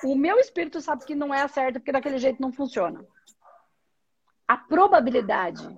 [0.04, 3.06] o meu espírito sabe que não é a certa, porque daquele jeito não funciona.
[4.48, 5.76] A probabilidade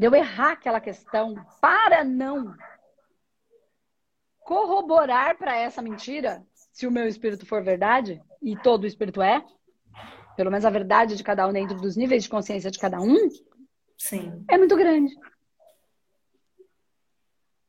[0.00, 2.54] de eu errar aquela questão para não
[4.40, 9.44] corroborar para essa mentira, se o meu espírito for verdade, e todo o espírito é,
[10.38, 13.28] pelo menos a verdade de cada um dentro dos níveis de consciência de cada um,
[13.98, 14.42] Sim.
[14.48, 15.14] É muito grande.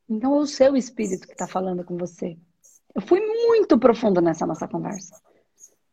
[0.08, 2.38] Então é o seu espírito que está falando com você.
[2.96, 5.22] Eu fui muito profundo nessa nossa conversa.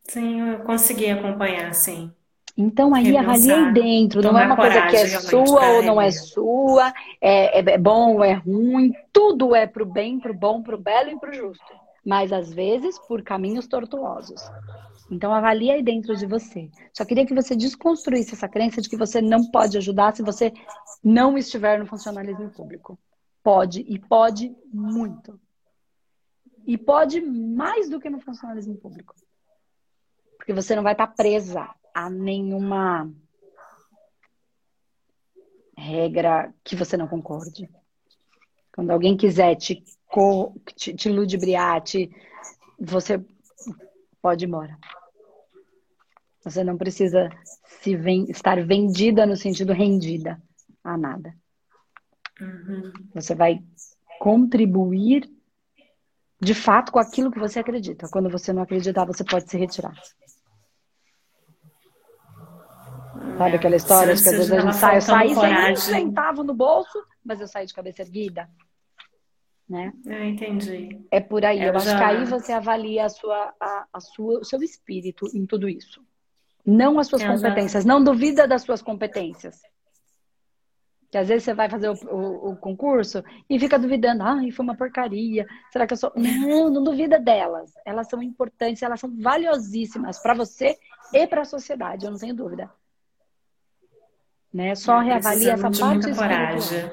[0.05, 2.14] Sim, eu consegui acompanhar, sim.
[2.60, 6.10] Então aí avalie aí dentro, não é uma coisa que é sua ou não é
[6.10, 10.76] sua, é, é, é bom ou é ruim, tudo é pro bem, pro bom, pro
[10.76, 11.72] belo e pro justo.
[12.04, 14.42] Mas às vezes por caminhos tortuosos.
[15.08, 16.68] Então avalie aí dentro de você.
[16.92, 20.52] Só queria que você desconstruísse essa crença de que você não pode ajudar se você
[21.00, 22.98] não estiver no funcionalismo público.
[23.40, 25.38] Pode, e pode muito.
[26.66, 29.14] E pode mais do que no funcionalismo público.
[30.36, 33.11] Porque você não vai estar presa a nenhuma
[35.77, 37.68] regra que você não concorde.
[38.74, 39.83] Quando alguém quiser te,
[40.77, 42.11] te, te ludibriar, te,
[42.79, 43.24] você
[44.20, 44.79] pode ir embora.
[46.44, 47.29] Você não precisa
[47.81, 50.40] se ven estar vendida no sentido rendida
[50.83, 51.35] a nada.
[52.40, 52.92] Uhum.
[53.14, 53.61] Você vai
[54.20, 55.29] contribuir
[56.40, 58.09] de fato com aquilo que você acredita.
[58.09, 59.92] Quando você não acreditar, você pode se retirar.
[63.38, 66.42] Sabe aquela história de que às vezes a gente sai, eu saí sem um centavo
[66.42, 68.48] no bolso, mas eu saí de cabeça erguida.
[69.68, 69.92] Né?
[70.05, 71.07] Eu entendi.
[71.11, 71.61] É por aí.
[71.61, 75.27] Eu, eu acho que aí você avalia a sua, a, a sua, o seu espírito
[75.35, 76.03] em tudo isso.
[76.64, 77.40] Não as suas Exato.
[77.40, 77.85] competências.
[77.85, 79.61] Não duvida das suas competências.
[81.11, 84.64] Que às vezes você vai fazer o, o, o, concurso e fica duvidando, ai, foi
[84.64, 85.46] uma porcaria.
[85.70, 86.12] Será que eu sou.
[86.16, 87.72] Não, não duvida delas.
[87.87, 90.77] Elas são importantes, elas são valiosíssimas para você
[91.12, 92.70] e para a sociedade, eu não tenho dúvida.
[94.52, 94.74] Né?
[94.74, 95.94] Só reavalia essa de parte.
[95.94, 96.90] muita coragem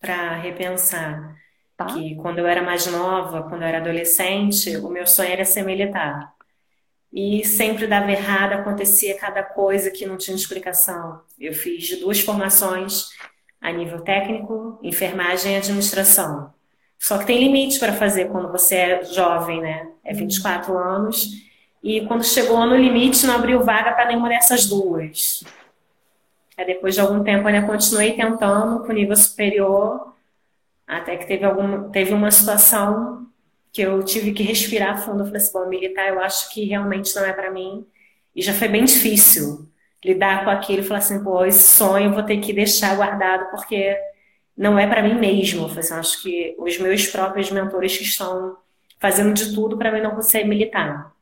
[0.00, 1.36] para repensar.
[1.76, 1.86] Tá?
[1.86, 5.64] Que quando eu era mais nova, quando eu era adolescente, o meu sonho era ser
[5.64, 6.34] militar
[7.14, 11.20] e sempre dava errado, acontecia cada coisa que não tinha explicação.
[11.38, 13.10] Eu fiz duas formações
[13.60, 16.52] a nível técnico, enfermagem e administração.
[16.98, 19.86] Só que tem limite para fazer quando você é jovem, né?
[20.04, 20.78] É 24 uhum.
[20.78, 21.28] anos.
[21.80, 25.44] E quando chegou no limite, não abriu vaga para nenhuma dessas duas.
[26.56, 30.14] Aí depois de algum tempo, ainda continuei tentando com nível superior,
[30.86, 33.26] até que teve, algum, teve uma situação
[33.72, 35.22] que eu tive que respirar fundo.
[35.22, 37.86] Eu falei assim, bom, militar eu acho que realmente não é para mim.
[38.34, 39.68] E já foi bem difícil
[40.04, 43.50] lidar com aquilo e falar assim, pô, esse sonho eu vou ter que deixar guardado
[43.50, 43.96] porque
[44.56, 45.64] não é para mim mesmo.
[45.64, 48.56] Eu falei assim, acho que os meus próprios mentores que estão
[49.00, 51.12] fazendo de tudo para mim não conseguir militar.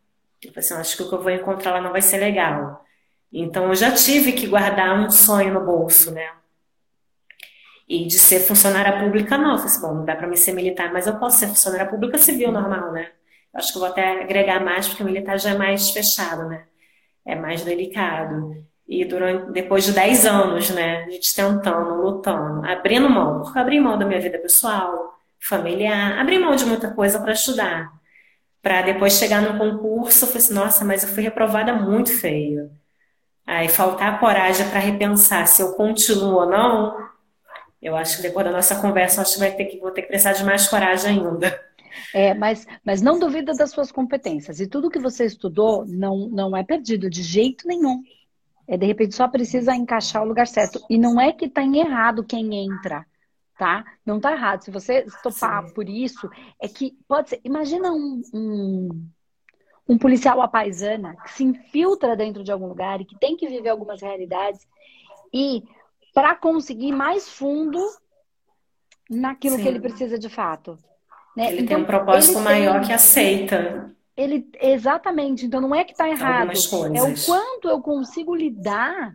[0.42, 2.84] Eu falei assim, acho que o que eu vou encontrar lá não vai ser legal.
[3.32, 6.28] Então eu já tive que guardar um sonho no bolso, né?
[7.88, 9.52] E de ser funcionária pública, não.
[9.52, 11.86] Eu falei assim, bom, não dá para mim ser militar, mas eu posso ser funcionária
[11.86, 13.10] pública civil normal, né?
[13.52, 16.48] Eu acho que eu vou até agregar mais, porque o militar já é mais fechado,
[16.48, 16.64] né?
[17.24, 18.64] É mais delicado.
[18.88, 21.04] E durante, depois de 10 anos, né?
[21.04, 26.18] A gente tentando, lutando, abrindo mão, porque eu abri mão da minha vida pessoal, familiar,
[26.18, 27.90] abri mão de muita coisa para estudar.
[28.62, 32.70] Para depois chegar no concurso, eu falei assim, nossa, mas eu fui reprovada muito feio.
[33.46, 36.96] Aí faltar coragem para repensar se eu continuo ou não,
[37.80, 40.08] eu acho que depois da nossa conversa, acho que vai ter que vou ter que
[40.08, 41.60] precisar de mais coragem ainda.
[42.12, 44.60] É, mas, mas não duvida das suas competências.
[44.60, 48.02] E tudo que você estudou não, não é perdido de jeito nenhum.
[48.66, 50.80] É, de repente só precisa encaixar o lugar certo.
[50.88, 53.06] E não é que está em errado quem entra.
[53.58, 53.84] tá?
[54.04, 54.62] Não tá errado.
[54.62, 55.74] Se você topar Sim.
[55.74, 56.28] por isso,
[56.60, 57.40] é que pode ser.
[57.44, 59.08] Imagina um, um,
[59.92, 63.46] um policial à paisana que se infiltra dentro de algum lugar e que tem que
[63.46, 64.66] viver algumas realidades
[65.32, 65.62] e
[66.14, 67.78] para conseguir mais fundo
[69.08, 69.62] naquilo Sim.
[69.62, 70.78] que ele precisa de fato.
[71.36, 71.48] Né?
[71.48, 72.88] Ele então, tem um propósito maior tem...
[72.88, 73.94] que aceita.
[74.16, 75.44] Ele, exatamente.
[75.44, 76.52] Então não é que está errado.
[76.94, 79.14] É o quanto eu consigo lidar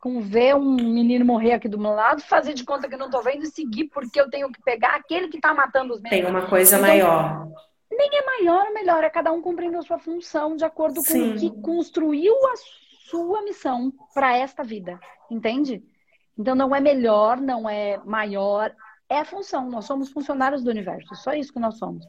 [0.00, 3.22] com ver um menino morrer aqui do meu lado, fazer de conta que não estou
[3.22, 6.10] vendo e seguir porque eu tenho que pegar aquele que está matando os meus.
[6.10, 7.48] Tem uma coisa então, maior.
[7.98, 11.02] Nem é maior ou melhor, é cada um cumprindo a sua função de acordo com
[11.02, 11.32] Sim.
[11.32, 12.54] o que construiu a
[13.10, 15.82] sua missão para esta vida, entende?
[16.38, 18.72] Então não é melhor, não é maior,
[19.08, 19.68] é a função.
[19.68, 22.06] Nós somos funcionários do universo, só isso que nós somos.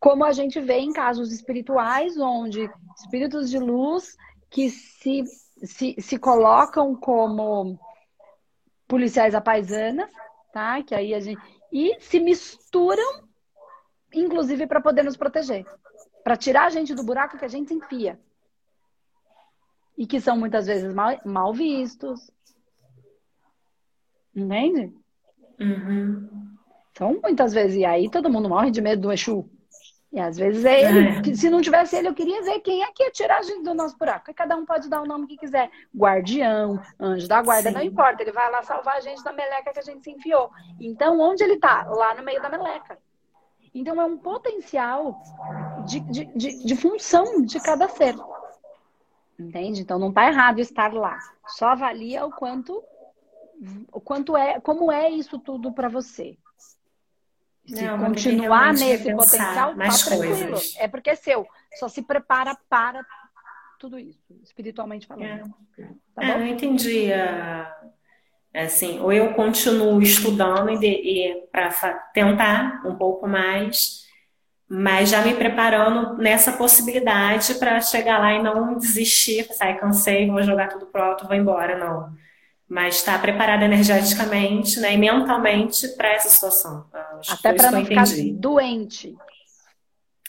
[0.00, 4.16] Como a gente vê em casos espirituais, onde espíritos de luz
[4.48, 5.22] que se,
[5.62, 7.78] se, se colocam como
[8.88, 10.10] policiais apaisanas,
[10.50, 10.82] tá?
[10.82, 13.25] Que aí a gente e se misturam,
[14.20, 15.66] inclusive para poder nos proteger,
[16.24, 18.18] para tirar a gente do buraco que a gente enfia
[19.96, 22.30] e que são muitas vezes mal, mal vistos,
[24.34, 24.94] entende?
[25.58, 26.28] Uhum.
[26.90, 29.48] Então, muitas vezes, e aí todo mundo morre de medo do Exu.
[30.12, 31.30] E às vezes é ele.
[31.30, 31.34] É.
[31.34, 33.74] Se não tivesse ele, eu queria ver quem é que ia tirar a gente do
[33.74, 34.30] nosso buraco.
[34.30, 35.70] E cada um pode dar o nome que quiser.
[35.94, 37.74] Guardião, anjo da guarda, Sim.
[37.74, 38.22] não importa.
[38.22, 40.50] Ele vai lá salvar a gente da meleca que a gente se enfiou.
[40.80, 41.84] Então, onde ele tá?
[41.84, 42.98] Lá no meio da meleca.
[43.78, 45.22] Então, é um potencial
[45.86, 48.16] de, de, de, de função de cada ser.
[49.38, 49.82] Entende?
[49.82, 51.18] Então, não está errado estar lá.
[51.46, 52.82] Só avalia o quanto
[53.90, 56.36] o quanto é, como é isso tudo para você.
[57.66, 60.50] Se não, continuar nesse potencial, tá mais tranquilo.
[60.52, 60.76] Coisas.
[60.78, 61.46] É porque é seu.
[61.74, 63.04] Só se prepara para
[63.78, 65.52] tudo isso, espiritualmente falando.
[65.78, 65.88] É.
[66.14, 67.10] Tá é, eu entendi.
[67.10, 67.66] É,
[68.64, 70.70] assim, ou eu continuo estudando
[71.52, 74.04] para tentar um pouco mais,
[74.68, 80.42] mas já me preparando nessa possibilidade para chegar lá e não desistir, sai, cansei, vou
[80.42, 82.14] jogar tudo pro alto, vou embora, não
[82.68, 86.86] mas está preparada energeticamente né, e mentalmente para essa situação.
[87.28, 89.16] Até para não ficar doente.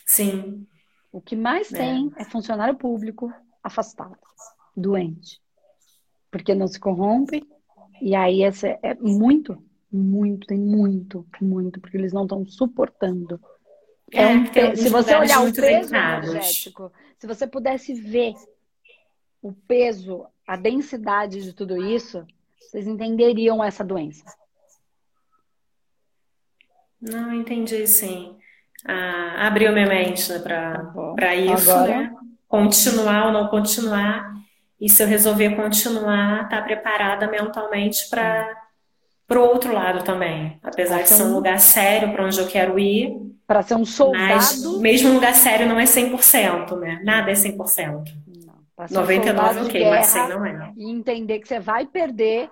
[0.06, 0.66] Sim.
[1.12, 1.78] O que mais é.
[1.78, 4.18] tem é funcionário público afastado,
[4.76, 5.42] doente.
[6.30, 7.44] Porque não se corrompe,
[8.01, 13.39] e aí essa é muito, muito, tem muito, muito, porque eles não estão suportando.
[14.12, 18.33] É, é um, se você olhar o peso energético, se você pudesse ver
[19.41, 22.25] o peso, a densidade de tudo isso,
[22.60, 24.23] vocês entenderiam essa doença.
[26.99, 28.36] Não, entendi sim.
[28.86, 30.86] Ah, abriu minha mente né, para
[31.17, 31.97] tá isso, Agora...
[31.97, 32.15] né?
[32.47, 34.33] Continuar ou não continuar.
[34.80, 38.56] E se eu resolver continuar, tá preparada mentalmente para
[39.32, 40.60] o outro lado também.
[40.62, 43.16] Apesar de ser um lugar sério para onde eu quero ir.
[43.48, 44.28] Para ser um soldado.
[44.28, 47.02] Mas mesmo um lugar sério não é 100%, né?
[47.04, 48.06] Nada é 100%.
[48.92, 50.74] 99 ok, guerra, mas 100 não é.
[50.78, 52.50] E entender que você vai perder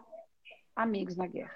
[0.76, 1.54] amigos na guerra.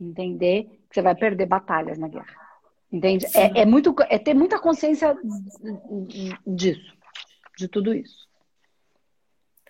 [0.00, 2.48] Entender que você vai perder batalhas na guerra.
[2.90, 3.26] Entende?
[3.34, 5.16] É, é, muito, é ter muita consciência
[6.46, 6.96] disso,
[7.56, 8.27] de tudo isso.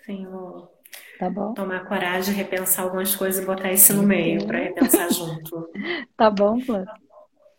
[0.08, 0.72] Sim, vou
[1.18, 1.52] tá bom.
[1.52, 5.68] tomar coragem, repensar algumas coisas e botar isso no meio para repensar junto.
[6.16, 6.88] Tá bom, Flávio.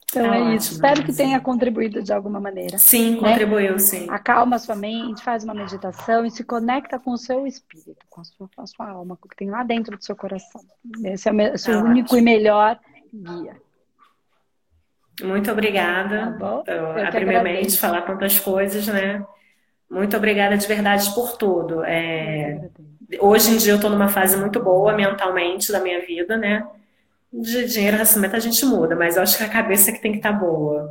[0.10, 0.74] Então tá é ótimo, isso.
[0.74, 2.78] Espero que tenha contribuído de alguma maneira.
[2.80, 3.30] Sim, né?
[3.30, 4.08] contribuiu, sim.
[4.10, 8.20] Acalma a sua mente, faz uma meditação e se conecta com o seu espírito, com
[8.20, 10.62] a sua, com a sua alma, com o que tem lá dentro do seu coração.
[11.06, 12.20] Esse é o seu tá único ótimo.
[12.20, 12.80] e melhor
[13.14, 13.62] guia.
[15.22, 16.36] Muito obrigada.
[16.66, 19.24] Tá abrir minha mente, falar tantas coisas, né?
[19.90, 21.84] Muito obrigada de verdade por tudo.
[21.84, 22.70] É...
[23.20, 26.68] Hoje em dia eu estou numa fase muito boa mentalmente da minha vida, né?
[27.32, 30.12] de dinheiro, relacionamento a gente muda, mas eu acho que a cabeça é que tem
[30.12, 30.90] que estar tá boa.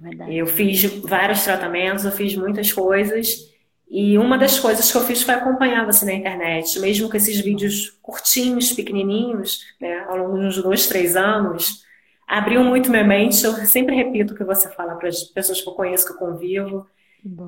[0.00, 0.36] Verdade.
[0.36, 3.52] Eu fiz vários tratamentos, eu fiz muitas coisas.
[3.90, 7.40] E uma das coisas que eu fiz foi acompanhar você na internet, mesmo com esses
[7.40, 11.82] vídeos curtinhos, pequenininhos, né, ao longo de uns dois, três anos,
[12.26, 13.44] abriu muito minha mente.
[13.44, 16.18] Eu sempre repito o que você fala para as pessoas que eu conheço, que eu
[16.18, 16.86] convivo.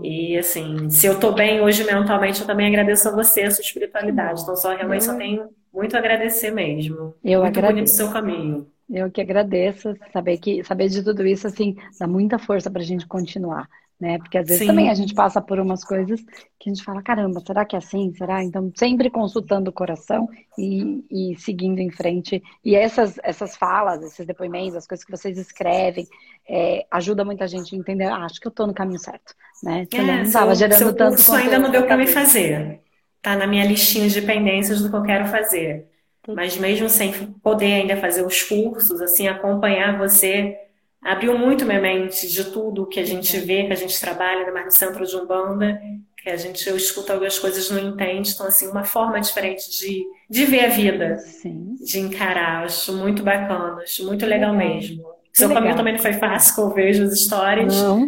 [0.02, 3.62] E assim, se eu tô bem hoje mentalmente, eu também agradeço a você, a sua
[3.62, 4.42] espiritualidade.
[4.42, 7.14] Então, só realmente só tenho muito a agradecer mesmo.
[7.22, 7.72] Eu muito agradeço.
[7.74, 8.70] bonito o seu caminho.
[8.88, 12.84] Eu que agradeço, saber que saber de tudo isso assim dá muita força para a
[12.84, 13.68] gente continuar,
[14.01, 14.18] né?
[14.18, 14.68] Porque às vezes Sim.
[14.68, 16.20] também a gente passa por umas coisas
[16.59, 18.12] que a gente fala, caramba, será que é assim?
[18.16, 18.42] Será?
[18.42, 22.42] Então sempre consultando o coração e, e seguindo em frente.
[22.64, 26.07] E essas essas falas, esses depoimentos, as coisas que vocês escrevem,
[26.48, 28.07] é, ajuda muita gente a entender.
[28.07, 29.86] Ah, acho que eu estou no caminho certo, né?
[29.92, 31.16] é, não estava gerando seu tanto.
[31.16, 32.80] Curso ainda não deu para me fazer.
[33.20, 35.86] Tá na minha listinha de pendências do que eu quero fazer.
[36.26, 40.57] mas mesmo sem poder ainda fazer os cursos, assim, acompanhar você
[41.03, 44.70] abriu muito minha mente de tudo que a gente vê, que a gente trabalha, no
[44.70, 45.80] centro de Umbanda,
[46.22, 50.05] que a gente eu escuta algumas coisas não entende, então assim, uma forma diferente de,
[50.28, 51.76] de ver a vida, Sim.
[51.82, 55.03] de encarar, acho muito bacana, acho muito legal, mesmo.
[55.32, 55.62] Seu legal.
[55.62, 58.07] caminho também não foi fácil, que eu vejo as histórias, não.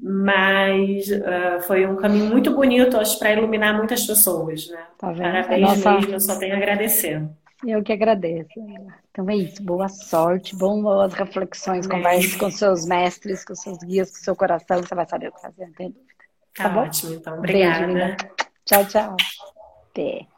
[0.00, 4.78] mas uh, foi um caminho muito bonito, acho, para iluminar muitas pessoas, né?
[4.96, 5.12] Tá?
[5.12, 5.92] Parabéns Nossa...
[5.94, 7.22] mesmo, eu só tenho a agradecer.
[7.66, 8.50] Eu que agradeço.
[9.10, 9.62] Então é isso.
[9.62, 14.94] Boa sorte, boas reflexões, converse com seus mestres, com seus guias, com seu coração, você
[14.94, 16.12] vai saber o que fazer, não tem dúvida.
[16.56, 17.38] Tá, tá ótimo, então.
[17.38, 17.86] Obrigada.
[17.86, 18.16] Beijo,
[18.64, 19.16] tchau, tchau.
[19.90, 20.31] Até.